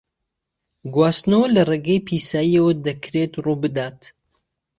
[0.93, 4.01] گواستنەوە لە ڕێگای پیساییەوە دەکرێت ڕووبدات.